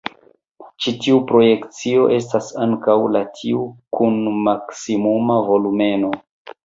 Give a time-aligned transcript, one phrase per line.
[0.85, 3.61] Ĉi tiu projekcio estas ankaŭ la tiu
[4.01, 6.11] kun maksimuma volumeno.